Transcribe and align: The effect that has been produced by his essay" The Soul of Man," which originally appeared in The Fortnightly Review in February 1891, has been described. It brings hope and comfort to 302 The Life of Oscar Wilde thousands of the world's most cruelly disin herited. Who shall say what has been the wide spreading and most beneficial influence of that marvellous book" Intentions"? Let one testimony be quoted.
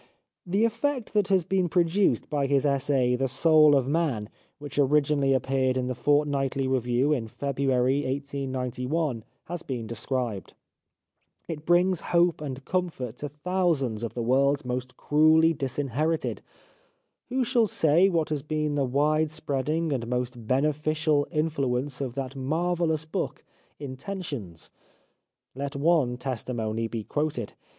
The 0.47 0.65
effect 0.65 1.13
that 1.13 1.27
has 1.27 1.43
been 1.43 1.69
produced 1.69 2.27
by 2.27 2.47
his 2.47 2.65
essay" 2.65 3.15
The 3.15 3.27
Soul 3.27 3.75
of 3.75 3.87
Man," 3.87 4.29
which 4.57 4.79
originally 4.79 5.31
appeared 5.31 5.77
in 5.77 5.85
The 5.85 5.93
Fortnightly 5.93 6.67
Review 6.67 7.13
in 7.13 7.27
February 7.27 7.97
1891, 8.03 9.23
has 9.43 9.61
been 9.61 9.85
described. 9.85 10.55
It 11.47 11.67
brings 11.67 12.01
hope 12.01 12.41
and 12.41 12.65
comfort 12.65 13.17
to 13.17 13.29
302 13.29 13.29
The 13.29 13.29
Life 13.29 13.35
of 13.35 13.37
Oscar 13.37 13.51
Wilde 13.51 13.75
thousands 13.77 14.03
of 14.03 14.13
the 14.15 14.23
world's 14.23 14.65
most 14.65 14.97
cruelly 14.97 15.53
disin 15.53 15.89
herited. 15.91 16.39
Who 17.29 17.43
shall 17.43 17.67
say 17.67 18.09
what 18.09 18.29
has 18.29 18.41
been 18.41 18.73
the 18.73 18.83
wide 18.83 19.29
spreading 19.29 19.93
and 19.93 20.07
most 20.07 20.47
beneficial 20.47 21.27
influence 21.29 22.01
of 22.01 22.15
that 22.15 22.35
marvellous 22.35 23.05
book" 23.05 23.43
Intentions"? 23.79 24.71
Let 25.55 25.75
one 25.75 26.17
testimony 26.17 26.87
be 26.87 27.03
quoted. 27.03 27.53